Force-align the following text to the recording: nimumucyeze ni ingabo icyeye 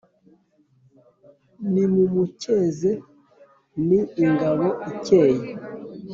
nimumucyeze 1.71 2.91
ni 3.87 3.99
ingabo 4.23 4.67
icyeye 4.91 5.47